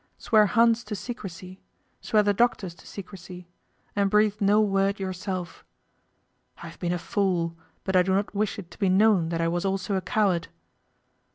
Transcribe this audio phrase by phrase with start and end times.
[0.17, 1.61] Swear Hans to secrecy;
[2.01, 3.47] swear the doctors to secrecy;
[3.95, 5.63] and breathe no word yourself.
[6.63, 9.41] I have been a fool, but I do not wish it to be known that
[9.41, 10.47] I was also a coward.